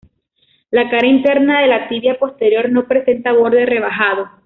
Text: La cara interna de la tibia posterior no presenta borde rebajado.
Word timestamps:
La 0.71 0.89
cara 0.89 1.05
interna 1.05 1.59
de 1.61 1.67
la 1.67 1.87
tibia 1.87 2.17
posterior 2.17 2.71
no 2.71 2.87
presenta 2.87 3.33
borde 3.33 3.67
rebajado. 3.67 4.27